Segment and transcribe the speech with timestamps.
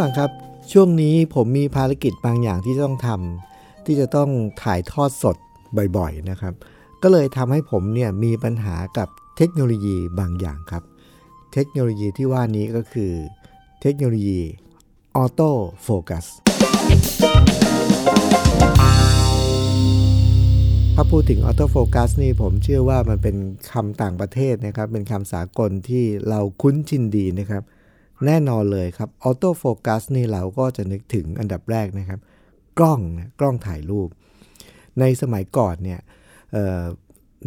[0.00, 0.32] ฟังครับ
[0.72, 4.30] ช่วงนี้ผมมีภารกิจบางอย่างที่ต้องทำที่จะต้อง
[4.62, 5.36] ถ่ายทอดสด
[5.96, 6.54] บ่อยๆนะครับ
[7.02, 10.82] ก็เลยทำให้ผมเนี่ยมีปัญหากับเทคโนโลยีบางอย่างครับ
[11.52, 13.12] เทคโนโลยีที่ว่านี้ก็คือ
[13.82, 14.40] เทคโนโลยี
[15.16, 16.24] auto focus
[20.94, 23.36] ถ้าพูดถึง auto focus นี่ผมเชื่อว่ามันเป็น
[23.72, 27.64] คำต่างประเทศนะครับ เป็นคำสากลที่เราคุ้นชินดีนะครับ
[28.26, 32.20] แน่นอนเลยครับ auto focus นี่เราก็จะนึกถึงอันดับแรกนะครับ
[32.78, 34.08] กล้องนะกล้องถ่ายรูป
[35.00, 36.00] ในสมัยก่อนเนี่ย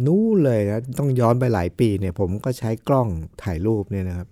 [0.06, 3.08] นู้นเลยนะต้องย้อนไปหลายปีเนี่ยผมก็ใช้กล้อง
[3.42, 4.28] ถ่ายรูปเนี่ยนะครับ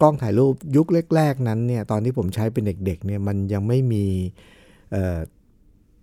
[0.00, 4.94] กล้องถ่ายรูปยุคแรกๆนั้นเนี่ยตอนที่ผมใช้เป็นเด็กๆเนี่ยมันยังไม่มี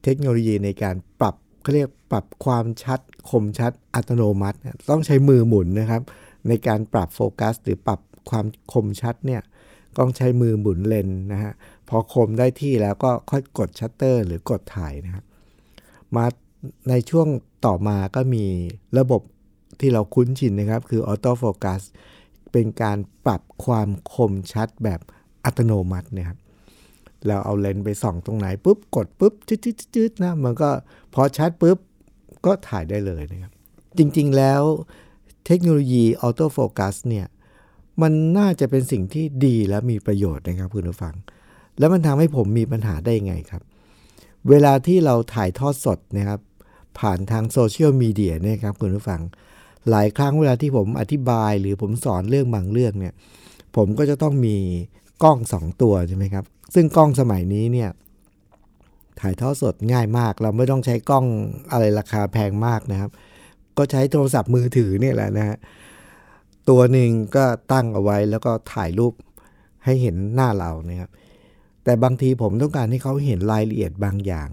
[0.03, 4.57] เทคโนโลยีในการปรับเขาเรียกปรับความชัดคมชัดอัตโนมัติ
[4.89, 6.02] ต้องใช้มือหมุนนะครับ
[6.47, 9.41] ในการปรับโฟกัส หรือปรับความคมชัดเนี่ย
[9.97, 11.53] ต้องใช้มือหมุนเลนส์นะฮะ
[11.89, 15.25] พอคมได้ที่แล้วก็ค่อยกดชัตเตอร์หรือกดถ่ายนะครับ
[16.16, 16.25] มา
[16.89, 17.27] ในช่วง
[17.66, 18.45] ต่อมาก็มี
[18.99, 19.21] ระบบ
[19.80, 21.81] ที่เราคุ้นชินนะครับ คือ auto focus
[22.52, 24.99] เป็นการปรับความคมชัดแบบ
[25.45, 26.38] อัตโนมัตินะครับ
[27.27, 30.69] เราเอาเลนส์ไปส่องตรงไหนปุ๊บกดปุ๊บจืดๆๆนะมันก็
[31.13, 31.77] พอชัดปุ๊บ
[32.45, 33.53] ก็ถ่ายได้เลยนะครับ
[33.97, 34.61] จริงๆแล้ว
[35.45, 37.25] เทคโนโลยี auto focus เนี่ย
[38.01, 41.13] มันน่าจะเป็นสิ่งที่ดีและมีประโยชน์นะครับคุณผู้ฟัง
[41.80, 43.61] แล้วมันทำให้ผมมีปัญหาได้ยังไงครับ
[44.49, 46.39] เวลาที่เราถ่ายทอดสดนะครับ
[46.99, 49.21] ผ่านทางโซเชียลมีเดียเนี่ยครับคุณผู้ฟัง
[49.89, 53.13] หลายครั้งเวลาที่ผมอธิบายหรือผมสอนเรื่องบางเรื่องเนี่ย
[53.75, 54.55] ผมก็จะต้องมี
[55.23, 57.89] กล้องสองตัวใช่ไหมครับ ซึ่งกล้องสมัยนี้เนี่ย
[59.19, 61.25] ถ่ายทอดสดง่ายมาก เราไม่ต้องใช้กล้อง
[61.71, 63.11] อะไรราคาแพงมากนะครับ
[63.77, 65.57] ก็ใช้โทรศัพท์มือถือเนี่ยแหละนะฮะ
[66.70, 69.14] ตัวหนึ่งก็ตั้งเอาไว้แล้วก็ถ่ายรูป
[69.86, 71.10] ให้เห็นหน้าเรานะครับ
[71.83, 74.50] แต่บางทีผมต้องการให้เขาเห็นรายละเอียดบางอย่าง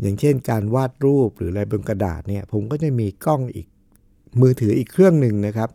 [0.00, 3.66] อย่างเช่นการวาดรูปหรืออะไรบนกระดาษเนี่ย ผมก็จะมีกล้องอีก
[4.40, 5.68] มือถืออีกเครื่องหนึ่งนะครับ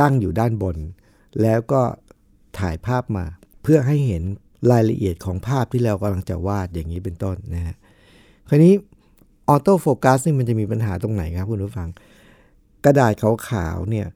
[0.00, 0.76] ตั้งอยู่ด้านบน
[1.42, 1.82] แล้วก็
[2.58, 3.24] ถ่ายภาพมา
[3.62, 4.22] เพื่อให้เห็น
[4.72, 7.76] รายละเอียดของภาพที่เรากำลังจะวาดอย่างนี้เป็นต้นนะฮะ
[8.48, 8.74] คราวนี้
[9.48, 11.88] auto focus นี่มันจะมีปัญหาตรงไหนครับคุณผู้ฟัง
[12.84, 13.12] กระดาษ
[13.48, 14.06] ขาวๆเนี่ย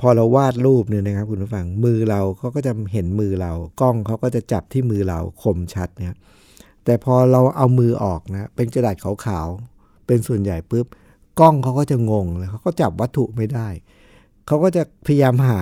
[0.00, 6.18] พอเราวาดรูปเนี่ยนะครับคุณผู้ฟังมือเราเขาก็จะเห็นมือเรา กล้องเขาก็จะจับที่มือเราคมชัดเนะครับ
[6.84, 10.86] แต่พอเราเอามือออกนะเป็นกระดาษขาวๆเป็นส่วนใหญ่ปุ๊บ
[11.40, 13.68] กล้องเขาก็จะงงเลยเขาก็จับวัตถุไม่ได้
[14.46, 15.60] เขาก็จะพยายามหา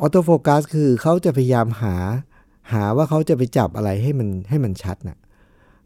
[0.00, 1.94] auto focus คือเขาจะพยายามหา
[2.72, 5.18] หาว่าเขาจะไปจับอะไรให้มันให้มันชัดนะ่ะ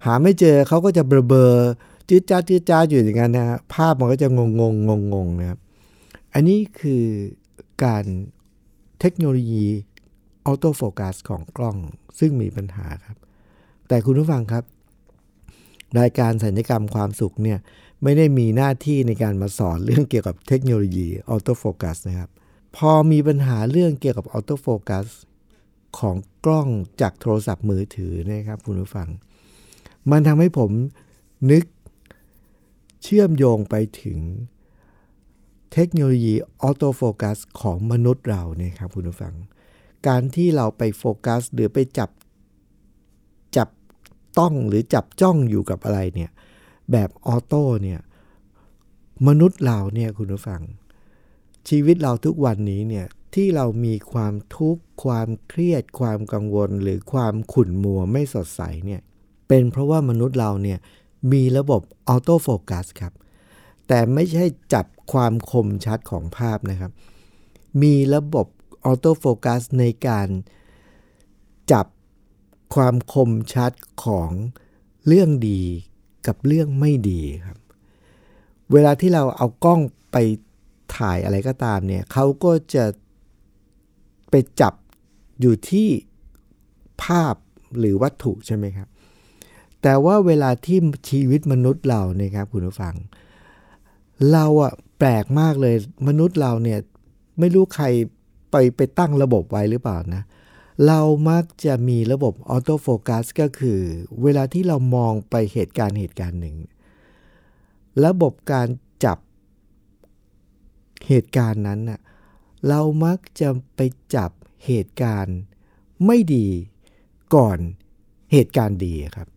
[0.04, 1.46] หาไม่เจอเขาก็จะเบลอเบลอ
[2.08, 5.58] จืดจ้าจืดจ้าอยู่อย่างนั้นนะภาพมันก็จะงงงงงงๆนะครับ
[6.34, 7.04] อันนี้คือ
[7.84, 8.04] การ
[9.00, 9.66] เทคโนโลยี
[10.46, 11.76] auto focus ของกล้อง
[12.18, 13.16] ซึ่งมีปัญหาครับ
[13.88, 14.64] แต่คุณผู้ฟังครับ
[16.00, 17.58] รายการศัลยกรรมความสุขเนี่ย
[18.02, 22.30] ไม่ได้มีหน้าที่ในการมาสอนเรื่องเกี่ยวกับเทคโนโลยี auto focus นะครับ
[22.76, 25.06] พอมีปัญหาเรื่องเกี่ยวกับ auto focus
[25.98, 26.68] ของกล้อง
[27.00, 29.08] จากโทรศัพท์มือถือนะครับคุณผู้ฟัง
[30.10, 30.70] มันทำให้ผม
[31.50, 31.64] นึก
[33.02, 34.18] เชื่อมโยงไปถึง
[35.72, 39.34] เทคโนโลยี auto focus ของมนุษย์เราเนี่ยครับคุณผู้ฟัง
[40.06, 42.10] การที่เราไปโฟกัสหรือไปจับ
[43.56, 43.68] จับ
[44.38, 46.30] ต้องหรือจับจ้องอยู่กับอะไรเนี่ย
[46.92, 48.00] แบบ auto เนี่ย
[49.28, 50.62] มนุษย์เราเนี่ยคุณผู้ฟัง
[51.68, 59.00] ชีวิตเราทุกวันนี้เนี่ยที่เรามีความทุกข์ความเครียด ความกังวล หรือความขุ่นมัวไม่สดใสเนี่ย
[59.48, 60.78] เป็นเพราะว่ามนุษย์เราเนี่ย
[61.32, 63.12] มีระบบ auto focus ครับ
[63.92, 64.44] แต่ไม่ใช่
[64.74, 66.92] จับความคมชัดของภาพนะครับ
[67.82, 68.46] มีระบบ
[68.84, 70.28] auto focus ในการ
[71.72, 71.86] จับ
[72.74, 73.72] ความคมชัด
[74.04, 74.30] ของ
[75.06, 75.62] เรื่องดี
[76.26, 77.58] กับเรื่องไม่ดีครับ
[78.72, 79.80] เวลาที่เราเอากล้อง
[80.12, 80.16] ไป
[80.96, 82.84] ถ่ายอะไรก็ตามเนี่ยเขาก็จะ
[84.30, 84.74] ไปจับ
[85.40, 85.88] อยู่ที่
[87.02, 87.34] ภาพ
[87.78, 88.88] หรือวัตถุใช่ไหมครับ
[89.82, 90.78] แต่ว่าเวลาที่
[91.08, 92.94] ชีวิตมนุษย์เราเนี่ยครับคุณผู้ฟัง
[94.32, 95.76] เราอะแปลกมากเลย
[96.08, 96.78] มนุษย์เราเนี่ย
[97.38, 97.86] ไม่รู้ใคร
[98.50, 100.22] ไปไปตั้งระบบไว้หรือเปล่านะ
[100.86, 101.00] เรา
[101.30, 103.80] มักจะมีระบบออโต้โฟกัสก็คือ
[104.22, 106.56] เวลาที่เรามองไปเหตุการณ์เหตุการณ์หนึ่ง
[108.04, 108.68] ระบบการ
[109.04, 109.18] จับ
[111.08, 112.00] เหตุการณ์นั้นน่ะ
[112.68, 113.80] เรามักจะไป
[114.14, 114.30] จับ
[114.66, 115.38] เหตุการณ์
[116.06, 116.46] ไม่ดี
[117.34, 117.58] ก่อน
[118.32, 119.28] เหตุการณ์ดีครับ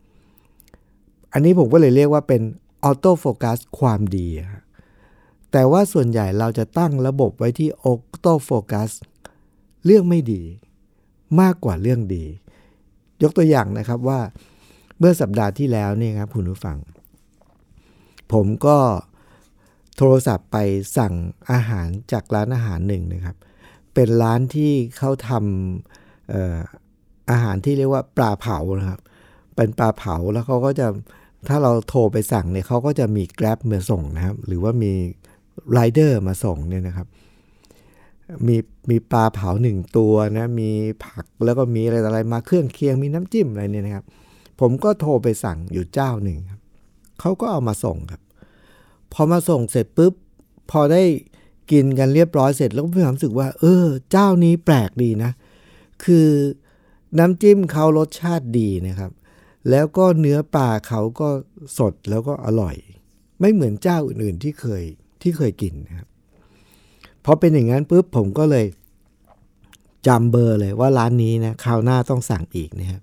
[1.34, 2.42] อันนี้ผมก็เลยเรียกว่าเป็น
[2.84, 4.63] auto focus ความดีครับ
[5.54, 8.90] แต่ว่าส่วนใหญ่เราจะตั้งระบบไว้ที่ auto focus
[9.86, 10.42] เรื่องไม่ดี
[11.42, 12.26] มากกว่าเรื่องดี
[13.24, 14.20] ยกตัวอย่างนะครับว่า
[15.00, 16.78] เมื่อสัปดาห์ที่แล้วนี่ครับคุณผู้ฟัง
[18.34, 18.78] ผมก็
[19.98, 20.58] โทรศัพท์ไป
[20.98, 21.14] สั่ง
[21.52, 23.38] อาหารจากร้านอาหารหนึ่งนะครับ
[23.94, 29.00] เป็นร้านที่เขาทำอาหารที่เรียกว่าปลาเผานะครับ
[29.56, 30.88] เป็นปลาเผาแล้วเขาก็จะ
[31.50, 34.92] ถ้าเราโทรไปสั่งเนี่ยเขาก็จะมี Grab มาส่งนะครับ หรือว่ามี
[35.72, 37.08] ไรเดอร์มาส่งเนี่ยนะครับ
[38.48, 38.56] มี
[38.90, 40.70] มีปลาเผาหนึ่งตัวนะมี
[41.06, 44.06] ผักแล้วก็มีอะไรอะไรมาเครื่องเคียงมีน้ำจิ้มอะไรเนี่ยนะครับ
[44.60, 46.62] ผมก็โทรไปสั่งอยู่เจ้าหนึ่งครับ
[47.20, 48.22] เขาก็เอามาส่งครับ
[49.14, 50.14] พอมาส่งเสร็จปุ๊บ
[50.72, 51.04] พอได้
[51.72, 55.32] กินกันเรียบร้อยเสร็จแล้วก็มีความรู้สึกว่า เออ เจ้านี้แปลกดีนะ
[56.04, 56.30] คือ
[57.20, 59.12] น้ำจิ้มเขารสชาติดีนะครับ
[59.70, 61.30] แล้วก็เนื้อปลาเขาก็
[61.78, 62.76] สดแล้วก็อร่อย
[63.40, 64.84] ไม่เหมือนเจ้าอื่นๆที่เคย
[65.24, 66.08] ที่เคยกินนะครับ
[67.26, 68.66] พอเป็นอย่างนั้นปุ๊บผมก็เลย
[70.08, 73.02] จำเบอร์เลยว่าร้านนี้นะคราวหน้าต้องสั่งอีกนะครับ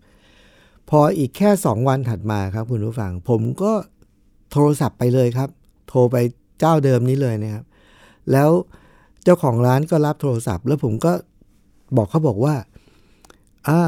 [0.90, 3.72] พออีกแค่ 2 วันถัดมาครับคุณผู้ฟัง ผมก็
[4.52, 5.48] โทรศัพท์ไปเลยครับ
[5.88, 6.16] โทรไป
[6.60, 7.64] เจ้าเดิมนี้เลยนะครับ
[8.32, 8.50] แล้ว
[9.24, 11.12] เจ้าของร้านก็รับโทรศัพท์ แล้วผมก็
[11.96, 12.54] บอกเขาบอกว่า
[13.68, 13.82] อ่า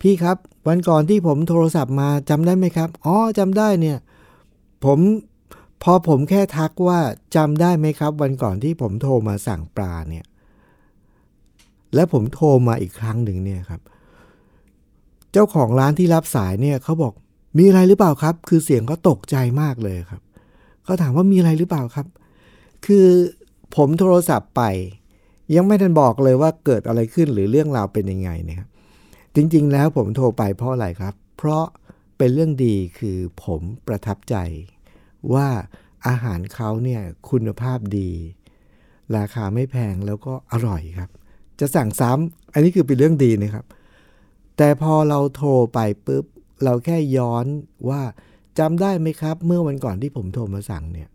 [0.00, 0.36] พี่ครับ
[0.68, 3.98] วันก่อนที่ผมโทรศัพท์มาจำได้ไหมครับ อ๋อจำได้เนี่ย
[4.84, 4.98] ผม
[5.82, 6.98] พอผมแค่ทักว่า
[7.36, 10.26] จำได้ไหมครับ วันก่อนที่ผมโทรมาสั่งปลาเนี่ย
[11.94, 13.80] และผมโทรมาอีกครั้งหนึ่งเนี่ยครับ
[15.32, 17.12] เจ้าของร้านที่รับสายเนี่ยเขาบอก
[17.58, 20.22] มีอะไรหรือเปล่าครับ คือเสียงเขาตกใจมากเลยครับ
[20.84, 22.06] เขาถามว่ามีอะไรหรือเปล่าครับ
[22.86, 23.06] คือ
[23.76, 24.62] ผมโทรศัพท์ไป
[25.54, 28.68] ยังไม่ทันบอกเลยว่าเกิดอะไรขึ้นหรือเรื่องราวเป็นยังไงเนะครับ
[29.34, 31.64] จริงๆ แล้วผมโทรไปเพราะอะไรครับ เพราะ
[32.18, 34.36] เป็นเรื่องดีคือผมประทับใจ
[35.34, 35.48] ว่า
[36.06, 38.10] อาหารเขาเนี่ยคุณภาพดี
[39.16, 41.10] ราคาไม่แพงแล้วก็อร่อยครับ
[41.60, 43.66] จะสั่งซ้ำอันนี้คือเป็นเรื่องดีนะครับ
[44.56, 46.24] แต่พอเราโทรไปปุ๊บ
[46.64, 47.46] เราแค่ย้อน
[47.88, 48.02] ว่า
[48.58, 51.08] จำได้ไหมครับ เมื่อวันก่อนที่ผมโทรมาสั่งเนี่ย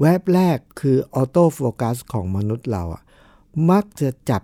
[0.00, 3.02] แวบแรกคือ auto focus ของมนุษย์เราอะ
[3.70, 4.42] มักจะจับ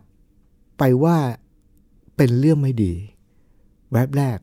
[0.78, 1.16] ไปว่า
[2.16, 2.94] เป็นเรื่องไม่ดี
[3.92, 4.38] แวบแรก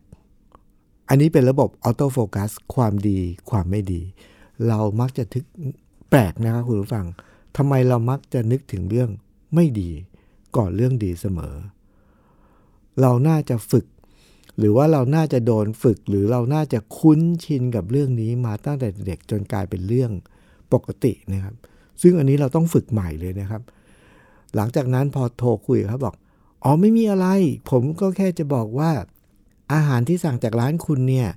[1.10, 3.18] อันนี้เป็นระบบ auto focus ความดี
[3.50, 4.02] ความไม่ดี
[4.68, 5.44] เรามักจะทึก
[6.10, 7.06] แปลกนะครับคุณผู้ฟัง
[7.56, 9.10] ทำไมเรามักจะนึกถึงเรื่อง
[9.54, 9.90] ไม่ดี
[10.56, 11.54] ก่อนเรื่องดีเสมอ
[13.00, 13.86] เราน่าจะฝึก
[14.58, 20.10] หรือว่าเราน่าจะโดนฝึก หรือเราน่าจะคุ้นชินกับเรื่องนี้มาตั้งแต่เด็กจนกลายเป็นเรื่อง
[20.72, 21.54] ปกตินะครับ
[22.02, 23.62] ซึ่งอันนี้เราต้องฝึกใหม่เลยนะครับ
[24.54, 26.14] หลังจากนั้นพอโทรคุยเขาบอก
[26.64, 27.26] อ๋อไม่มีอะไร
[27.70, 28.90] ผมก็แค่จะบอกว่า
[29.72, 31.28] อาหารที่สั่งจากร้านคุณเนี่ย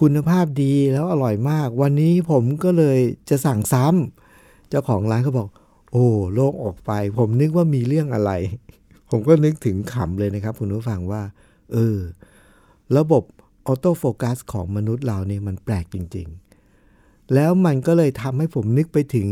[0.00, 2.98] คุณภาพดีแล้วอร่อยมาก วันนี้ผมก็เลย
[3.28, 5.48] จะสั่งซ้ำเจ้าของร้านเขาบอก
[5.92, 8.32] โอ้โล่งออกไป ผมนึกว่ามีเรื่องอะไร
[9.10, 11.22] ผมก็นึกถึงขำเลยนะครับ คุณผู้ฟังว่า
[11.72, 11.98] เออ
[12.96, 13.22] ระบบ
[13.66, 16.28] ออโต้โฟกัสของมนุษย์เราเนี่ยมันแปลกจริง
[16.80, 19.28] ๆ แล้วมันก็เลยทำให้ผมนึกไปถึง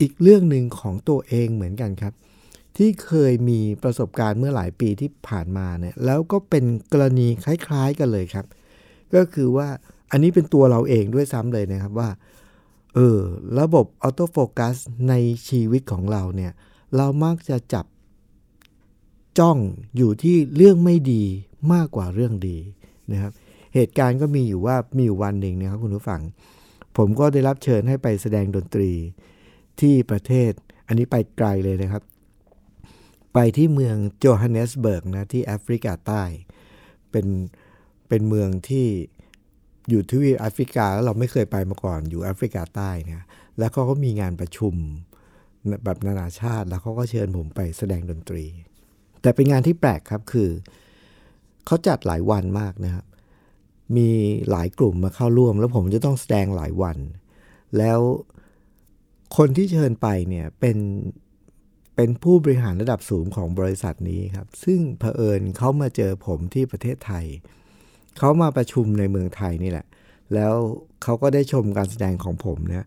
[0.00, 2.12] อีกเรื่องหนึ่งของตัวเองเหมือนกันครับ
[2.76, 8.46] ที่เคยมีประสบการณ์เมื่อหลายปีที่ผ่านมาเนี่ยแล้วก็เป็นกรณีคล้าย ๆกันเลยครับ
[9.14, 9.68] ก็คือว่า
[10.10, 12.10] อันนี้เป็นตัวเราเองด้วยซ้ำเลยนะครับว่า
[12.94, 13.18] เออ
[13.58, 14.76] ระบบ auto focus
[15.08, 15.14] ใน
[15.48, 16.52] ชีวิตของเราเนี่ย
[16.96, 17.86] เรามักจะจับ
[19.38, 19.58] จ้อง
[19.96, 21.22] อยู่ที่เรื่องไม่ดี
[21.72, 22.58] มากกว่าเรื่องดี
[23.12, 23.32] นะครับ
[23.74, 26.20] เหตุการณ์ก็มีอยู่ว่ามีอยู่วันหนึ่งนะครับคุณผู้ฟัง
[26.96, 28.90] ผมก็ได้รับเชิญให้ไปแสดงดนตรี
[29.80, 30.50] ที่ประเทศ
[30.86, 32.02] อันนี้ไปไกลเลยนะครับ
[33.34, 36.22] ไปที่เมืองโจฮันเนสเบิร์กนะที่แอฟริกาใต้
[37.10, 37.26] เป็น
[38.08, 38.86] เป็นเมืองที่
[39.88, 43.22] อยู่ทวีปแอฟริกาแล้วเราไม่เคยไปมาก่อนอยู่แอฟริกาใต้เนี่ย
[43.58, 44.74] แล้วเขาก็มีงานประชุม
[45.84, 48.44] แบบนานาชาติ แล้วเขาก็เชิญผมไปแสดงดนตรี
[49.22, 50.50] แต่เป็นงานที่แปลกครับคือ
[51.66, 53.04] เขาจัดหลายวันมากนะครับ
[53.96, 54.08] มี
[54.50, 56.98] หลายกลุ่มมาเข้าร่วม แล้วผมจะต้องแสดงหลายวัน
[57.78, 58.00] แล้ว
[59.36, 60.76] คนที่เชิญไปเนี่ยเป็น
[61.96, 67.26] เป็นผู้บริหารระดับสูงของบริษัทนี้ครับ ซึ่งเผอิญเขามาเจอผมที่ประเทศไทย
[68.18, 69.86] เขามาประชุมในเมืองไทยนี่แหละ
[70.34, 70.54] แล้ว
[71.02, 72.86] เขาก็ได้ชมการแสดงของผมนะ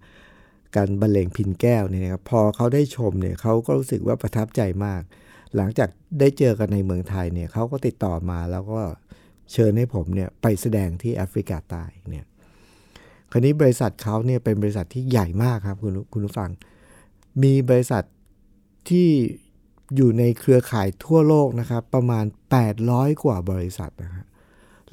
[0.75, 5.01] การบรรเลงพินแก้วเนี่ยนะครับพอเขาได้ชมเนี่ยเขาก็รู้สึกว่าประทับใจมาก
[5.55, 8.81] หลังจากได้เจอกันในเมืองไทยเนี่ยเขาก็ติดต่อมาแล้วก็
[9.51, 12.25] เชิญให้ผมเนี่ยไปแสดงที่แอฟริกาใต้เนี่ย
[13.31, 16.50] คราวนี้บริษัทเขาเนี่ยเป็นบริษัทที่ใหญ่มากครับคุณคุณผู้ฟัง
[17.43, 18.03] มีบริษัท
[18.89, 19.10] ที่
[19.96, 22.25] อยู่ในเครือข่ายทั่วโลกนะครับ ประมาณ
[22.74, 24.25] 800 กว่าบริษัทนะฮะ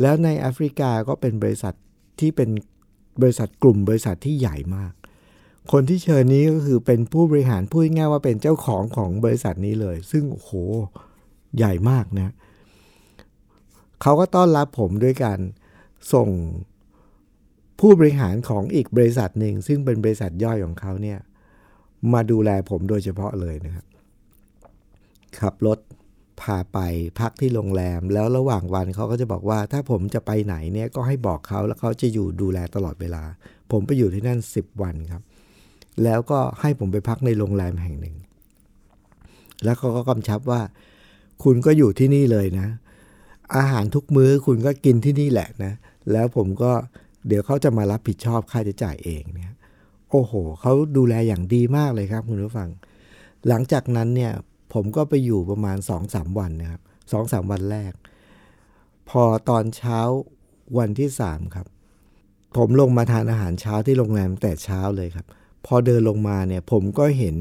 [0.00, 1.74] แล้วในแอฟริกาก็เป็นบริษัท
[2.20, 2.50] ที่เป็น
[3.22, 4.92] บริษัทกลุ่มบริษัทที่ใหญ่มาก
[5.72, 10.50] คนที่เชิญนี้ก็คือเป็นผู้บริหารพูดง่ายว่าเป็นเจ้าของของบริษัทนี้เลย ซึ่งโอ้โห
[11.56, 12.32] ใหญ่มากนะ
[14.02, 15.38] เขาก็ต้อนรับผมด้วยการ
[16.12, 16.28] ส่ง
[17.80, 21.18] ผู้บริหารของอีกบริษัทหนึ่ง ซึ่งเป็นบริษัทย่อยของเขาเนี่ย
[22.12, 23.86] มาดูแลผมโดยเฉพาะเลยนะครับ
[25.40, 25.78] ขับรถ
[26.40, 26.78] พาไป
[27.20, 33.22] พักที่โรงแรม แล้วระหว่างวันเขาก็จะบอกว่า ถ้าผมจะไปไหนเนี่ยก็ให้บอกเขาแล้วเขาจะอยู่ดูแลตลอดเวลา
[33.70, 35.22] ผมไปอยู่ที่นั่น 10 วันครับ
[36.04, 38.16] แล้วก็ให้ผมไปพักในโรงแรมแห่งหนึ่ง
[39.64, 40.60] แล้วเขาก็กำชับว่า
[41.44, 42.68] คุณก็อยู่ที่นี่เลยนะ
[43.56, 45.72] อาหารทุกมื้อคุณก็กินที่นี่แหละนะ
[46.12, 46.72] แล้วผมก็
[47.26, 49.52] เดี๋ยวเขาจะมารับผิดชอบค่าใช้จ่ายเองเนี่ย
[50.12, 52.68] โอ้โหเขาดูแลอย่างดีมากเลยครับคุณผู้ฟัง
[53.48, 54.32] หลังจากนั้นเนี่ย
[54.72, 57.92] ผมก็ไปอยู่ประมาณ2อสวันนะครับสองสามวันแรก
[59.10, 59.98] พอตอนเช้า
[60.78, 61.66] วันที่สามครับ
[62.56, 65.26] ผมลงมาทานอาหารเช้าที่โรงแรมแต่เช้าเลยครับ
[65.66, 67.36] พอเดินลงมาเนี่ย ผมก็เห็น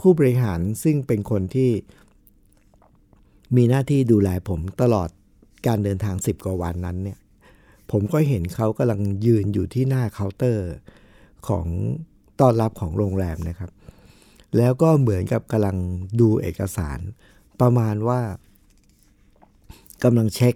[0.00, 1.70] ผู้บริหารซึ่งเป็นคนที่
[3.56, 5.08] มีหน้าที่ดูแลผมตลอด
[5.66, 7.18] การเดินทาง10กว่าวันนั้นเนี่ย
[7.90, 10.68] ผมก็เห็นเขากำลังยืนอยู่ที่หน้าเคาน์เตอร์
[11.48, 11.66] ของ
[12.40, 13.70] ต้อนรับของโรงแรมนะครับ
[14.56, 15.76] แล้วก็เหมือนกับกำลัง
[16.20, 16.98] ดูเอกสาร
[17.60, 18.20] ประมาณว่า
[20.04, 20.54] กำลังเช็ค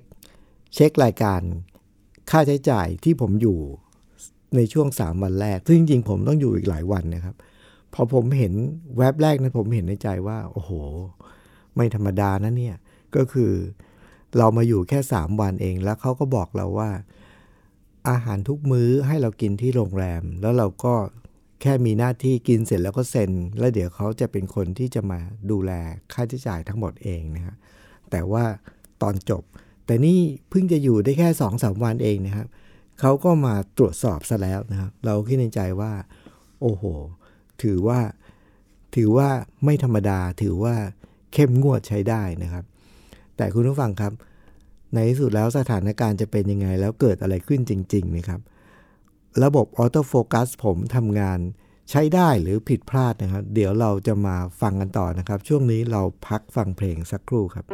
[0.75, 1.41] เช็ครายการ
[2.31, 3.59] ค่าใช้จ่ายที่ผมอยู่
[4.57, 7.35] ในช่วง 3 วันแรก ซึ่งจริงๆผมต้องอยู่อีกหลายวันนะครับ
[7.95, 8.53] พอผมเห็น
[8.99, 10.71] แว็บแรกนะผมเห็นในใจว่า โอ้โห
[11.77, 12.77] ไม่ธรรมดานะเนี่ย
[13.17, 13.53] ก็คือ
[14.39, 16.91] เรามาอยู่แค่ 3 วันเองแล้วเขาก็บอกเราว่า
[18.09, 20.95] อาหารทุกมื้อให้เรากินที่โรงแรม แล้วเราก็
[21.63, 25.19] แค่มีหน้าที่กินเสร็จแล้วก็เซ็น แล้วเดี๋ยวเขาจะเป็นคนที่จะมา
[25.51, 25.73] ดูแล
[26.13, 27.55] ค่าใช้จ่ายทั้งหมดเองนะฮะ
[28.11, 28.45] แต่ว่า
[29.03, 29.43] ตอนจบ
[29.87, 32.47] แต่นี่เพิ่งจะอยู่ได้แค่2อสวันเองนะครับ
[33.01, 35.93] เขาก็มาตรวจสอบซะแล้วนะครับเราคิดในใจว่า
[36.61, 36.85] โอ้โห
[37.63, 38.01] ถือว่า
[38.97, 39.29] ถือว่า
[39.65, 40.75] ไม่ธรรมดาถือว่า
[41.33, 42.65] เข้มงวดใช้ได้นะครับ
[43.37, 44.13] แต่คุณผู้ฟังครับ
[44.95, 48.41] ในที่สุดแล้วสถานการณ์จะเป็นยังไง แล้วเกิดอะไรขึ้นจริงๆนะครับ
[49.45, 51.39] ระบบออโต้โฟกัสผมทำงาน
[51.91, 57.65] ใช้ได้หรือผิดพลาดนะครับ เดี๋ยวเราจะมาฟังกันต่อนะครับ ช่วงนี้เราพักฟังเพลงสักครู่ครับ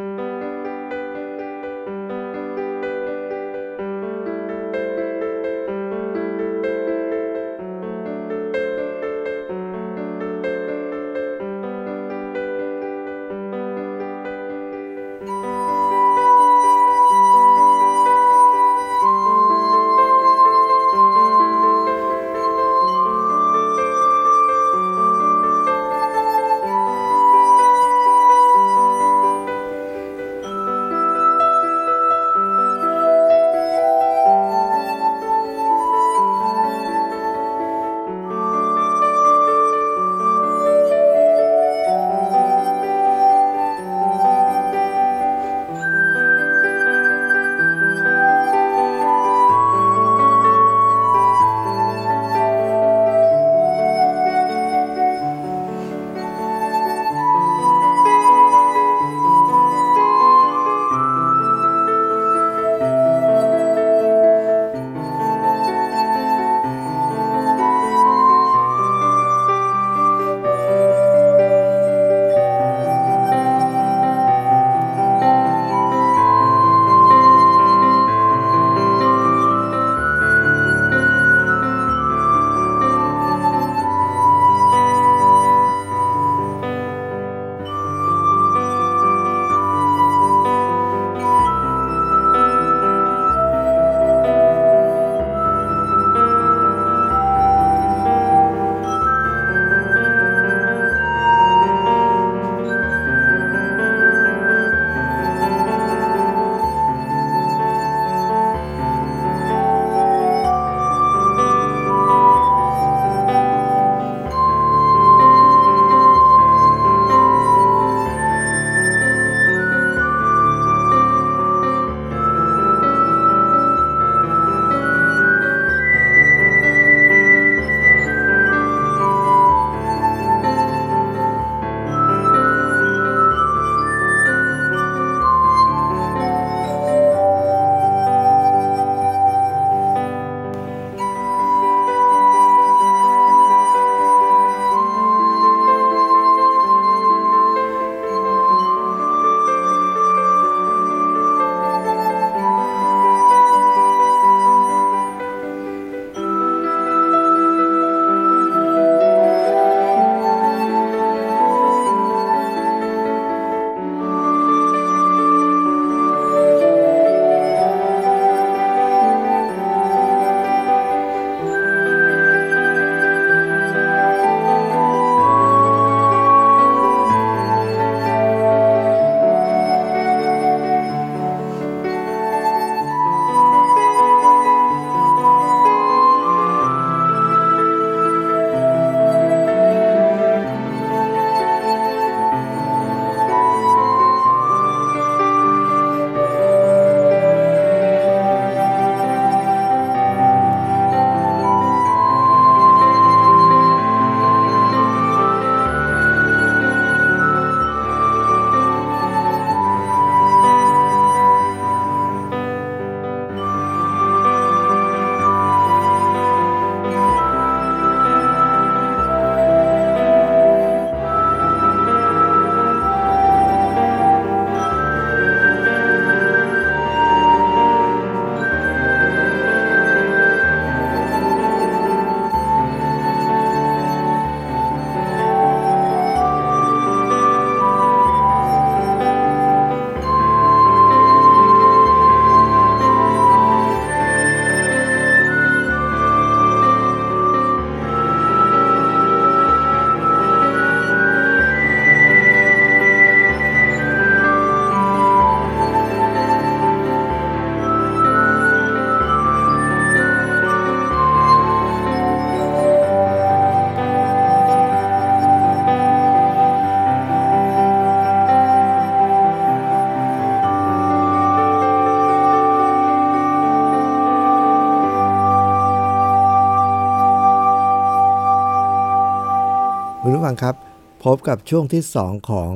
[280.24, 280.56] ฟังครับ
[281.04, 282.52] พบกับช่วงที่ 2 ของ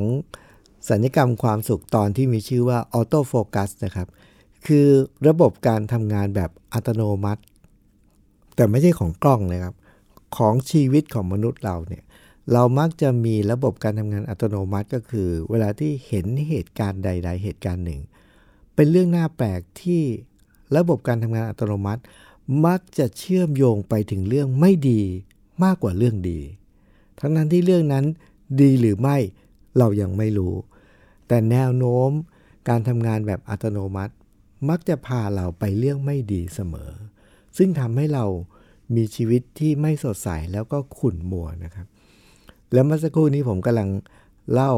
[0.91, 4.09] ศัลยกรรมความสุขตอนที่มีชื่อว่า auto focus นะครับ
[4.67, 4.87] คือ
[5.29, 7.43] ระบบการทำงานแบบอัตโนมัติ
[8.57, 9.75] แต่ไม่ใช่ของกล้องนะครับ
[10.37, 12.05] ของชีวิตของมนุษย์เราเนี่ย
[12.53, 18.01] เรามักจะมีระบบการทำงานอัตโนมัติก็คือ เวลาที่เห็นเหตุการณ์ใด ๆ เหตุการณ์หนึ่ง
[18.75, 20.03] เป็นเรื่องน่าแปลกที่
[20.77, 22.03] ระบบการทำงานอัตโนมัติ
[22.67, 25.03] มักจะเชื่อมโยงไปถึงเรื่องไม่ดี
[25.65, 26.41] มากกว่าเรื่องดี
[27.21, 28.05] ทั้งนั้นที่เรื่องนั้น
[28.61, 29.17] ดีหรือไม่
[29.79, 30.55] เรายังไม่รู้
[31.29, 32.11] แต่แนวโน้ม
[32.69, 34.15] การทำงานแบบอัตโนมัติ
[34.69, 36.91] มักจะพาเราไปเรื่องไม่ดีเสมอ
[37.57, 38.25] ซึ่งทำให้เรา
[38.97, 41.87] มีชีวิตที่ไม่สดใสแล้วก็ขุ่นมัวนะครับ
[42.73, 43.89] แล้วเมื่อสักครู่นี้ผมกำลัง
[44.53, 44.73] เล่า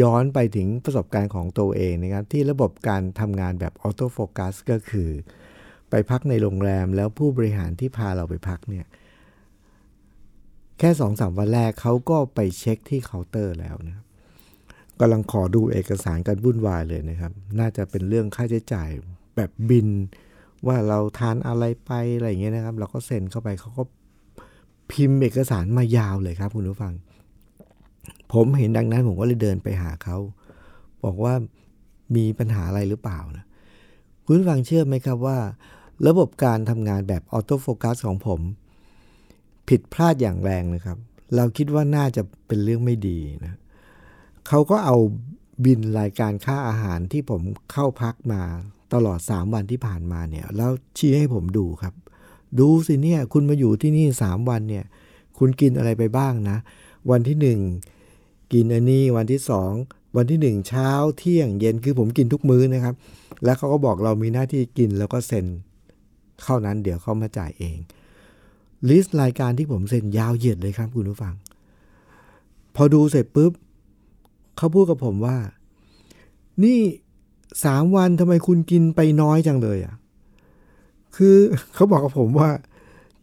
[0.00, 5.10] ย้อนไปถึงประสบการณ์ของตัวเองนะครับ ที่ระบบการทำงานแบบ auto focus ก็คือ
[5.90, 8.86] ไปพักในโรงแรมแล้วผู้บริหารที่พาเราไปพักเนี่ย
[10.78, 14.06] แค่สองสามวันแรกเขาก็ไปเช็คที่เคาน์เตอร์แล้วนะครับ
[15.00, 18.88] กำลังขอดูเอกสารกันวุ่นวายเลยนะครับ น่าจะเป็นเรื่องค่าใช้จ่าย
[19.36, 19.88] แบบบิน
[20.66, 23.82] ว่าเราทานอะไรไปอะไรอย่างเงี้ยนะครับ เราก็เซ็นเข้าไปเขาก็
[24.90, 26.94] พิมพ์เอกสารมายาวเลยครับ คุณผู้ฟัง
[28.32, 30.16] ผมเห็นดังนั้นผมก็เลยเดินไปหาเขา
[31.04, 31.34] บอกว่า
[32.16, 33.44] มีปัญหาอะไรหรือเปล่านะ
[34.24, 35.38] คุณผู้ฟังเชื่อไหมครับว่า
[36.06, 38.40] ระบบการทำงานแบบ auto focus ของผม
[39.68, 40.98] ผิดพลาดอย่างแรงนะครับ
[41.36, 43.58] เราคิดว่าน่าจะเป็นเรื่องไม่ดีนะ
[44.48, 44.96] เขาก็เอา
[45.64, 48.42] บิลรายการค่าอาหารที่ผมเข้าพักมา
[48.94, 51.94] ตลอด 3 วันที่ผ่านมาเนี่ย แล้วชี้ให้ผมดูครับ
[52.60, 54.84] ดูสิเนี่ย คุณมาอยู่ที่นี่ 3 วันเนี่ย
[55.38, 56.58] คุณกินอะไรไปบ้างนะ
[57.10, 57.36] วันที่
[58.08, 59.40] 1 กินอันนี้วันที่
[59.78, 62.94] 2 วันที่ 1 เช้าเที่ยงเย็นคือผมกินทุกมื้อนะครับ
[63.44, 65.46] แล้วเขาก็บอกเรามีหน้าที่กินแล้วก็เซ็น
[66.42, 67.76] เข้านั้นเดี๋ยวเขามาจ่ายเอง
[68.88, 71.34] ลิสต์รายการที่ผมเซ็นยาวเหยียดเลยครับคุณผู้ฟัง
[72.74, 73.52] พอดูเสร็จปุ๊บ
[74.56, 75.36] เขาพูดกับผมว่า
[76.64, 76.80] นี่
[77.64, 79.94] สามวันทำไมคุณกินไปน้อยจังเลยอะ
[81.16, 81.36] คือ
[81.74, 82.50] เขาบอกกับผมว่า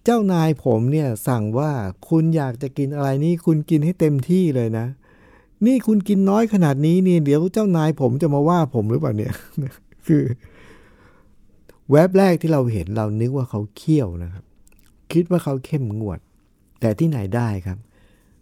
[0.06, 1.72] เจ้านายผมเนี่ยสั่งว่า
[2.10, 4.86] คุณอยากจะกินอะไรนี่คุณกินให้เต็มที่เลยนะ
[5.66, 9.34] นี่คุณกินน้อยขนาดนี้นี่เดี๋ยวเจ้านายผมจะมาว่าผมหรือเปล่าเนี่ย
[10.08, 10.24] คือ
[11.92, 14.44] แวบแรกที่เราเห็นเรานึกว่าเขาเคี่ยวนะครับ
[15.14, 16.20] คิดว่าเขาเข้มงวด
[16.80, 17.78] แต่ที่ไหนได้ครับ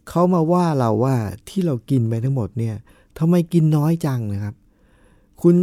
[0.10, 1.16] เขามาว่าเราว่า
[1.50, 2.76] ที่เรากินไปทั้งหมดเนี่ย
[3.20, 4.56] ทำไมกินน้อยจังนะครับ
[5.42, 5.56] คุณ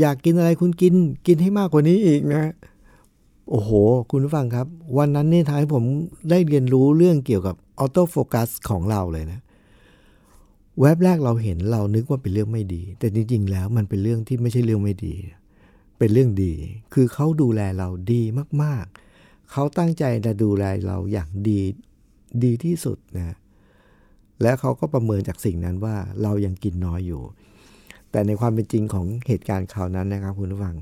[0.00, 0.94] อยากกินอะไรคุณกิน
[1.26, 2.52] กินให้มากกว่านี้อีกนะ
[3.50, 3.70] โอ้โห
[4.10, 4.66] คุณผู้ฟังครับ
[4.98, 5.84] วันนั้นเนี่ยทำให้ผม
[6.30, 9.40] ได้เรียนรู้เรื่องเกี่ยวกับ auto focus ของเราเลยนะ
[10.80, 15.14] แวบแรกเราเห็นเรานึกว่าเป็นเรื่องไม่ดี แต่จริง ๆ แล้วมันเป็นเรื่องที่ไม่ใช่เรื่องไม่ดี
[15.98, 16.52] เป็นเรื่องดี
[16.94, 18.22] คือเขาดูแลเราดี
[18.62, 19.03] มากๆ
[19.50, 21.60] เขาตั้งใจจะดูแลเราอย่างดี
[22.44, 23.36] ดีที่สุดนะ
[24.42, 27.22] และเขาก็ประเมินจากสิ่งนั้นว่าเรายังกินน้อยอยู่
[28.10, 30.76] แต่ในความเป็นจริงของเหตุการณ์คราวนั้นนะครับคุณผู้ฟัง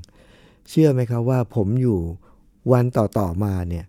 [0.69, 1.99] เชื่อไหมครับว่าผมอยู่
[2.71, 3.85] วันต่อๆมาเนี่ย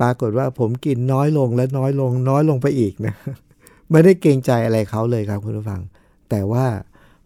[0.00, 3.14] ปรากฏว่าผมกินน้อยลงและน้อยลงน้อยลงไปอีกนะ
[3.90, 5.80] ไม่ได้เกรงใจอะไรเขาเลยครับคุณผู้ฟัง
[6.30, 6.66] แต่ว่า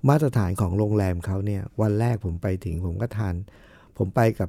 [0.08, 3.34] มาตรฐานของโรงแรมเขาเนี่ยวันแรกผมไปถึงผมก็ทาน
[3.96, 4.48] ผมไปกับ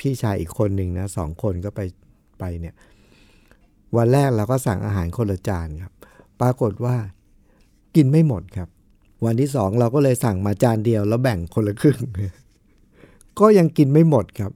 [0.00, 1.80] พี่ชายอีกคนหนึ่งนะสองคนก็ไป
[2.38, 2.74] ไปเนี่ย
[3.96, 5.92] วันแรกเราก็สั่งอาหารคนละจานครับ
[6.40, 6.96] ปรากฏว่า
[7.96, 8.68] กินไม่หมดครับ
[9.24, 11.98] วันที่สองเราก็เลยสั่งมาจานเดียวแล้วแบ่งคนละครึ่ง
[13.40, 14.52] ก็ยังกินไม่หมดครับ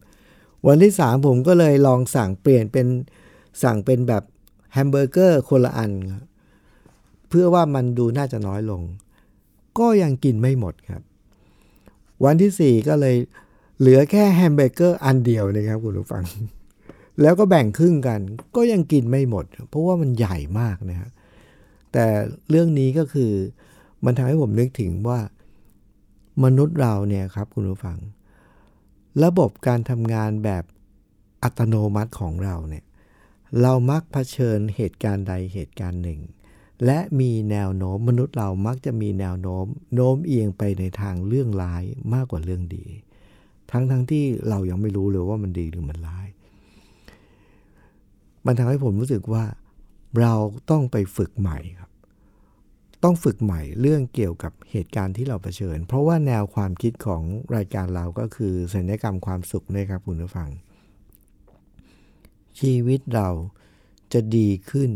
[0.67, 2.87] วันที่สามผมก็เลยลองสั่งเปลี่ยนเป็น
[3.63, 4.23] สั่งเป็นแบบ
[4.73, 6.25] แฮมเบอร์เกอร์คนละอันครับ
[7.29, 8.83] เผื่อว่ามันดูน่าจะน้อยลง
[9.79, 11.03] ก็ยังกินไม่หมดครับ
[12.25, 13.17] วันที่สี่ก็เลย
[13.79, 16.25] เหลือแค่แฮมเบอร์เกอร์อันเดียวนะครับคุณผู้ฟัง
[17.23, 18.21] แล้วก็แบ่งครึ่งกัน
[18.57, 21.11] ก็ยังกินไม่หมด เพราะว่ามันใหญ่มากนะครับ
[21.93, 22.07] แต่
[22.51, 23.33] เรื่องนี้ก็คือ
[24.05, 25.21] มันทำให้ผมนึกถึงว่า
[26.45, 27.99] มนุษย์เราเนี่ยครับคุณผู้ฟัง
[29.25, 30.65] ระบบการทำงานแบบ
[31.43, 32.85] อัตโนมัติของเราเนี่ย
[33.61, 36.21] เรามักเผชิญเหตุการณ์ใดเหตุการณ์หนึ่ง
[36.85, 42.87] และมีแนวโน้มมนุษย์เรามักจะมีแนวโน้ม โน้มเอียงไปในทางเรื่องร้ายมากกว่าเรื่องดี
[43.73, 46.29] ทั้งทั้งที่เรายังไม่รู้เลยว่ามันดีหรือมันร้าย
[48.47, 49.45] มันทำให้ผมรู้สึกว่า
[50.21, 50.35] เรา
[50.71, 51.91] ต้องไปฝึกใหม่ครับ
[53.05, 57.23] ต้องฝึกใหม่เรื่องเกี่ยวกับเหตุการณ์ที่เราเผชิญ เพราะว่าแนวความคิดของ
[57.57, 60.49] รายการเราก็คือสัญญกรรมความสุขนะครับคุณผู้ฟัง
[62.61, 63.29] ชีวิตเรา
[64.13, 64.91] จะดีขึ้น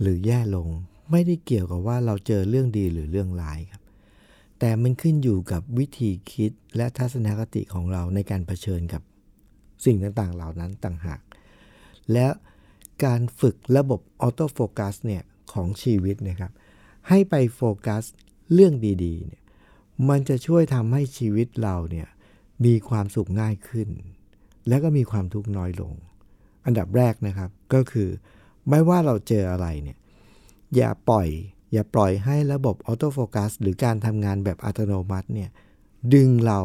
[0.00, 0.68] หรือแย่ลง
[1.10, 3.77] ไม่ได้เกี่ยวกับว่าเราเจอเรื่องดีหรือเรื่องร้ายครับ
[4.58, 9.02] แต่มันขึ้นอยู่กับวิธีคิดและทัศนคติของเราในการเผชิญกับ
[9.84, 11.20] สิ่งต่างๆ เหล่านั้นต่างหาก
[12.12, 12.28] และ
[13.04, 16.52] การฝึกระบบ auto focus เนี่ยของชีวิตนะครับ
[17.08, 18.02] ให้ไปโฟกัส
[18.52, 19.42] เรื่องดีๆเนี่ย
[20.08, 22.08] มันจะช่วยทำให้ชีวิตเราเนี่ย
[22.64, 23.88] มีความสุขง่ายขึ้น
[24.68, 25.94] และก็มีความทุกข์น้อยลง
[26.66, 28.08] อันดับแรกนะครับก็คือ
[28.68, 29.98] ไม่ว่าเราเจออะไรเนี่ย
[30.76, 31.28] อย่าปล่อย
[31.72, 35.50] อย่าปล่อยให้ระบบ auto focus หรือการทำงานแบบอัตโนมัติเนี่ย
[36.14, 36.60] ดึงเรา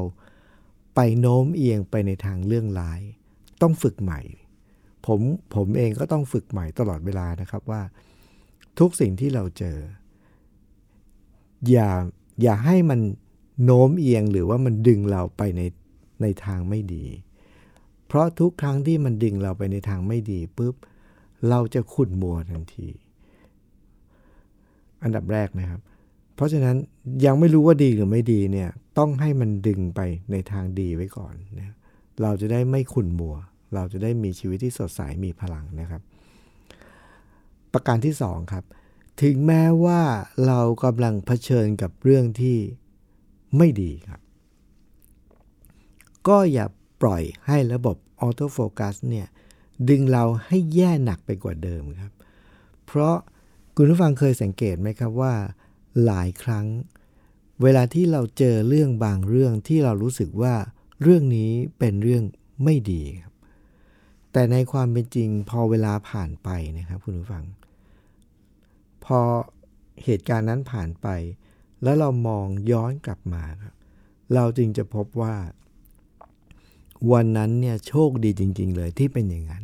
[0.95, 3.01] ไปโน้มเอียงไปในทางเรื่องร้าย
[3.61, 4.21] ต้องฝึกใหม่
[5.05, 5.19] ผม
[5.55, 7.81] ผมเองก็ต้องฝึกใหม่ตลอดเวลานะครับว่า
[8.79, 9.77] ทุกสิ่งที่เราเจอ
[11.69, 11.89] อย่า
[12.41, 12.99] อย่าให้มัน
[13.63, 15.61] โน้มเอียงหรือว่ามันดึงเราไปใน
[16.21, 17.05] ในทางไม่ดี
[18.07, 20.75] เพราะทุกครั้งที่มันดึงเราไปในทางไม่ดีปุ๊บ
[21.49, 22.89] เราจะขุ่นมัวทันที
[25.03, 25.81] อันดับแรกนะครับ
[26.35, 26.75] เพราะฉะนั้น
[27.25, 29.99] ยังไม่รู้ว่าดีหรือไม่ดีเนี่ยต้องให้มันดึงไป
[30.31, 31.75] ในทางดีไว้ก่อนนะ
[32.21, 33.35] เราจะได้ไม่ขุ่นมัว
[33.75, 36.01] เราจะได้มีชีวิตที่สดใสมีพลังนะครับ
[37.73, 38.63] ประการที่2ครับ
[39.21, 40.01] ถึงแม้ว่า
[40.47, 42.57] เรากำลังเผชิญกับเรื่องที่
[43.57, 44.21] ไม่ดีครับ
[46.27, 46.65] ก็อย่า
[47.01, 49.27] ปล่อยให้ระบบ auto focus เนี่ย
[49.89, 52.13] ดึงเราให้แย่หนักไปกว่าเดิมครับ
[52.85, 53.15] เพราะ
[53.77, 55.33] คุณผู้ฟังเคยสังเกตไหมครับว่า
[56.05, 56.65] หลายครั้ง
[57.63, 60.55] เวลาที่เราเจอเรื่องบางเรื่องที่เรารู้สึกว่า
[61.01, 62.23] เรื่องนี้เป็นเรื่อง
[62.63, 63.33] ไม่ดีครับ
[64.31, 67.45] แต่ในความเป็นจริงพอเวลาผ่านไปนะครับ คุณผู้ฟัง
[69.05, 69.19] พอ
[70.03, 71.07] เหตุการณ์นั้นผ่านไป
[71.83, 73.73] แล้วเรามองย้อนกลับมาครับ
[74.33, 75.35] เราจึงจะพบว่า
[77.11, 79.63] วันนั้นเนี่ยโชคดีจริง ๆ เลยที่เป็นอย่างนั้น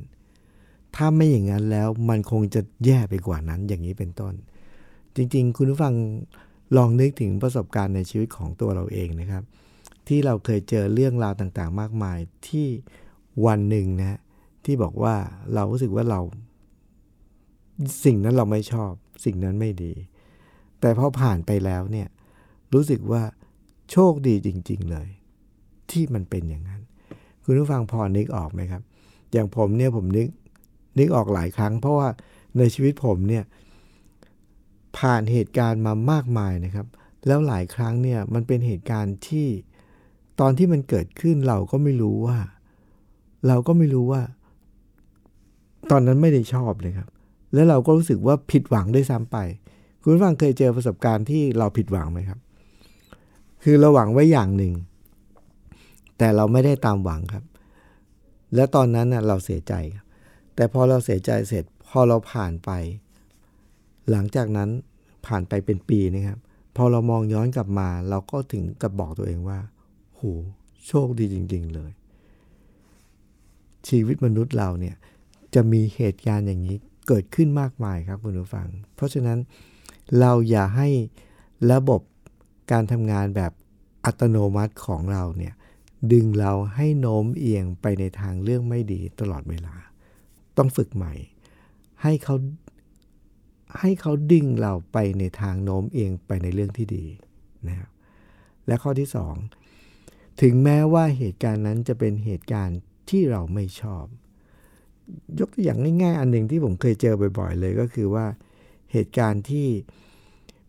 [1.01, 4.33] ถ้าไม่อย่างนั้นแล้วมันคงจะแย่ไปกว่านั้นอย่างนี้เป็นต้น
[5.15, 5.93] จริงๆ คุณผู้ฟัง
[6.77, 9.43] ลองนึกถึงประสบการณ์ในชีวิตของตัวเราเองนะครับ
[10.07, 12.67] ที่เราเคยเจอเรื่องราวต่างๆ มากมายที่
[13.45, 14.19] วันหนึ่งนะ
[14.65, 15.15] ที่บอกว่า
[15.53, 16.19] เรารู้สึกว่าเรา
[18.05, 18.91] สิ่งนั้นเราไม่ชอบ
[19.25, 19.93] สิ่งนั้นไม่ดี
[20.79, 22.07] แต่พอผ่านไปแล้วเนี่ย
[22.73, 23.23] รู้สึกว่า
[23.91, 25.07] โชคดีจริง ๆเลย
[25.91, 26.81] ที่มันเป็นอย่างนั้น
[27.43, 28.81] คุณผู้ฟังพอนึกออกไหมครับ
[29.31, 30.27] อย่างผมเนี่ยผมนึก
[30.97, 32.07] นึกออกหลายครั้ง เพราะว่า
[32.57, 33.43] ในชีวิตผมเนี่ย
[34.97, 36.87] ผ่านเหตุการณ์มามากมายนะครับ
[37.27, 39.47] แล้วหลายครั้งเนี่ยมันเป็นเหตุการณ์ที่
[40.39, 42.37] ตอนที่มันเกิดขึ้นเราก็ไม่รู้ว่า
[43.47, 44.21] เราก็ไม่รู้ว่า
[45.91, 47.09] ตอนนั้นไม่ได้ชอบเลยครับ
[47.53, 49.37] แล้วเราก็รู้สึกว่าผิดหวังด้วยซ้ำไป
[50.01, 52.39] คุณฟังเคยเจอประสบการณ์ที่เราผิดหวังไหมครับ
[53.63, 54.73] คือเราหวังไว้อย่างหนึ่ง
[56.17, 57.43] แต่เราไม่ได้ตามหวังครับ
[58.55, 60.05] แล้วตอนนั้นเราเสียใจครับ
[60.59, 62.71] แต่พอเราเสียใจเสร็จพอเราผ่านไป
[64.11, 64.69] หลังจากนั้น
[65.25, 66.39] ผ่านไปเป็นปีนะครับ
[66.75, 69.59] พอเรามองย้อนกลับมา เราก็ถึงกับบอกตัวเองว่า
[70.15, 70.21] โห
[70.87, 71.91] โชคดีจริง ๆ เลย
[73.87, 74.95] ชีวิตมนุษย์เราเนี่ย
[75.53, 79.39] จะมีเหตุการณ์อย่างนี้เกิดขึ้นมากมายครับคุณผู้ฟัง เพราะฉะนั้น
[80.19, 80.89] เราอย่าให้
[81.71, 82.01] ระบบ
[82.71, 83.51] การทำงานแบบ
[84.05, 85.53] อัตโนมัติของเราเนี่ย
[86.11, 89.75] ดึงเราให้โน้มเอียงไปในทางเรื่องไม่ดีตลอดเวลา
[90.59, 91.13] ต้องฝึกใหม่
[92.03, 92.35] ให้เขา
[93.79, 97.05] ให้เขาดึงเราไปในทางโน้มเอียงไปในเรื่องที่ดี
[97.67, 97.89] นะครับ
[98.67, 99.09] และข้อที่
[99.75, 104.05] 2 ถึงแม้ว่าเหตุการณ์นั้นจะเป็นเหตุการณ์ที่เราไม่ชอบ
[105.39, 108.25] ยกตัวอย่างง่ายๆ อันหนึ่งที่ผมเคยเจอบ่อย ๆ เลยก็คือว่า
[108.91, 109.67] เหตุการณ์ที่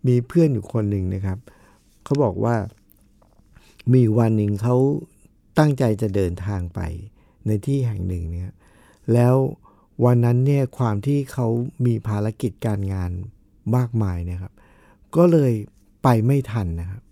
[0.06, 1.38] มีเพื่อนอยู่คนหนึ่งนะครับ
[2.04, 2.56] เขาบอกว่า
[3.94, 4.76] มีวันหนึ่งเขา
[5.58, 6.80] ตั้งใจจะเดินทางไป
[7.46, 8.52] ในที่แห่งหนึ่งเนี่ย
[9.12, 9.34] แล้ว
[10.04, 11.46] วันนั้นเนี่ยความที่เขา
[11.86, 13.10] มีภารกิจการงาน
[13.76, 14.52] มากมายนะครับ
[15.16, 15.52] ก็เลย
[16.02, 17.02] ไปไม่ทันนะครับ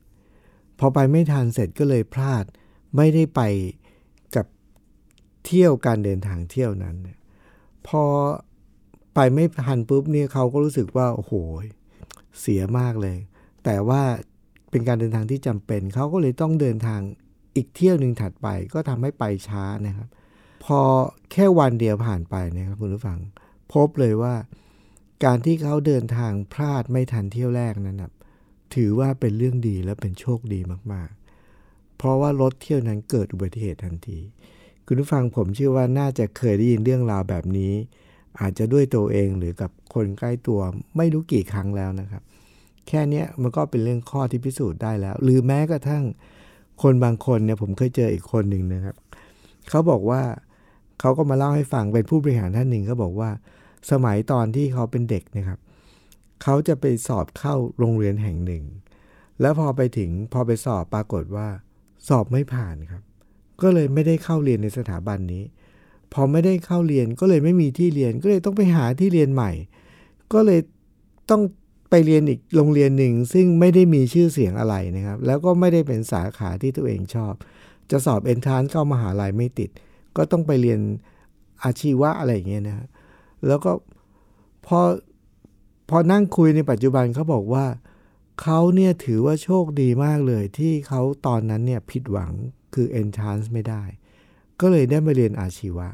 [0.79, 2.45] พอไปไม่ทันเสร็จก็เลยพลาด
[2.97, 3.41] ไม่ได้ไป
[4.37, 4.47] กับ
[5.45, 6.97] เที่ยวการเดินทางเที่ยวนั้น
[7.87, 8.05] พอ
[9.15, 11.33] ไปไม่ทันปุ๊บเนี่ยเขาก็รู้สึกว่าโอ้โห
[12.41, 13.19] เสียมากเลย
[13.65, 14.03] แต่ว่า
[14.71, 17.01] เป็นการเดินทางที่จำเป็น เขาก็เลยต้องเดินทาง
[17.57, 20.09] อีกเที่ยวหนึ่งถัดไป ก็ทำให้ไปช้านะครับ
[20.65, 20.81] พอ
[21.33, 23.19] แค่วันเดียวผ่านไปนะครับคุณผู้ฟัง
[23.73, 24.35] พบเลยว่า
[25.25, 28.13] การที่เขาเดินทางพลาดไม่ทันเที่ยวแรกนั้นนะ
[28.75, 30.61] ถือว่าเป็นเรื่องดีและเป็นโชคดี
[30.93, 34.19] มากๆ เพราะว่ารถเที่ยวนั้นเกิดอุบัติเหตุทันที
[34.87, 37.73] คุณผู้ฟังผมเชื่อว่าน่าจะเคยได้ยินเรื่องราวแบบนี้
[38.41, 40.61] อาจจะด้วยตัวเองหรือกับคนใกล้ตัว
[40.97, 42.23] ไม่รู้กี่ครั้งแล้วนะครับ
[42.89, 46.05] แค่นี้มันก็เป็นเรื่องข้อที่พิสูจน์ได้แล้ว หรือแม้กระทั่ง
[46.83, 48.97] คนบางคนเนี่ยผมเคยเจออีกคนหนึ่งนะครับ
[49.69, 50.23] เขาบอกว่า
[51.01, 53.31] เขาก็มาเล่าให้ฟังเป็นผู้บริหารท่านหนึ่งเขาบอกว่า
[53.91, 55.59] สมัยตอนที่เขาเป็นเด็กนะครับ
[56.43, 58.65] เขาจะไปสอบเข้าโรงเรียนแห่งหนึ่ง
[59.41, 61.49] แล้วพอไปถึงพอไปสอบปรากฏว่า
[62.09, 63.03] สอบไม่ผ่านครับ
[63.63, 65.45] ก็เลยไม่ได้เข้าเรียนในสถาบันนี้
[66.13, 69.53] พอไม่ได้เข้าเรียนก็เลยไม่มีที่เรียนก็เลยต้องไปหาที่เรียนใหม่
[70.33, 70.61] ก็เลย
[71.31, 71.43] ต้อง
[71.91, 77.35] ไปเรียนอีกโรงเรียนหนึ่งซึ่งไม่ได้มีชื่อเสียงอะไรนะครับ แล้วก็ไม่ได้เป็นสาขาที่ตัวเองชอบ
[77.91, 79.71] จะสอบเอนทรานเข้ามหาลัยไม่ติด
[80.19, 80.81] ก็ต้องไปเรียน
[81.63, 82.87] อาชีวะอะไรอย่างเงี้ยนะ
[83.47, 83.73] แล้วก็
[84.67, 84.81] พอ
[85.89, 87.67] พอนั่งคุยในปัจจุบันเขาบอกว่า
[88.43, 92.33] เขาเนี่ยถือว่าโชคดีมากเลยที่เขาตอนนั้นเนี่ยผิดหวัง
[92.75, 93.83] คือ entrance ไม่ได้
[94.61, 95.89] ก็เลยได้มาเรียนอาชีวะ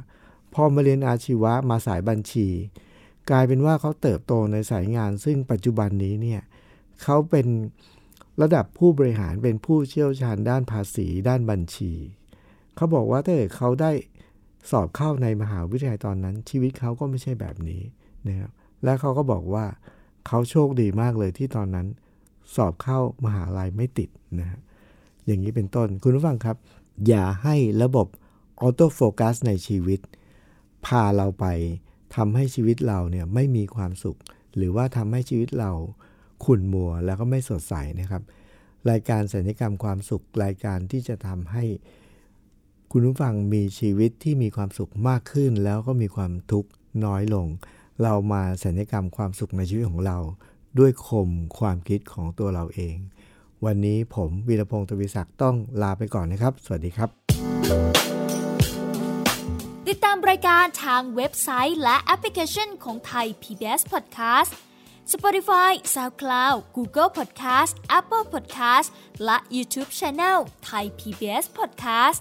[0.54, 2.48] พอมาเรียนอาชีวะมาสายบัญชี
[3.30, 6.42] กลายเป็นว่าเขาเติบโตในสายงาน ซึ่งปัจจุบันนี้เนี่ย
[7.02, 7.46] เขาเป็น
[8.42, 11.92] ระดับผู้บริหารเป็นผู้เชี่ยวชาญด้านภาษีด้านบัญชี
[12.76, 13.90] เขาบอกว่าถ้าเกิดเขาได้
[14.70, 17.82] สอบเข้าในมหาวิทยาลัยตอนนั้น ชีวิตเขาก็ไม่ใช่แบบนี้
[18.28, 18.50] นะครับ
[18.84, 19.66] และเขาก็บอกว่า
[20.26, 21.86] เขาโชคดีมากเลยที่ตอนนั้น
[22.54, 24.08] สอบเข้ามหาลัยไม่ติด
[24.40, 24.60] นะฮะ
[25.26, 26.56] อย่างนี้เป็นต้นคุณผู้ฟังครับ
[27.08, 28.06] อย่าให้ระบบ
[28.60, 30.00] auto focus ในชีวิต
[30.86, 31.46] พาเราไป
[32.16, 34.18] ทำให้ชีวิตเราเนี่ยไม่มีความสุข
[34.56, 35.72] หรือว่าทำให้ชีวิตเรา
[36.44, 38.22] ขุ่นมัวแล้วก็ไม่สดใสนะครับ
[38.90, 41.64] รายการสัญญกรรมความสุขรายการที่จะทำให้
[42.96, 46.70] คุณผู้ฟังมีชีวิตที่มีความสุขมากขึ้น แล้วก็มีความทุกข์
[47.04, 47.46] น้อยลง
[48.02, 50.18] เรามาสัญญกรรมความสุขในชีวิตของเรา
[50.78, 52.96] ด้วยคมความคิดของตัวเราเอง
[53.64, 57.08] วันนี้ผมวีรพงศ์ตวิศักดิ์ต้องลาไปก่อนนะครับ สวัสดีครับ
[59.88, 64.50] ติดตามรายการทางเว็บไซต์และแอปพลิเคชันของไทย PBS Podcast
[65.12, 68.88] Spotify SoundCloud Google Podcast Apple Podcast
[69.24, 72.20] และ YouTube Channel Thai PBS Podcast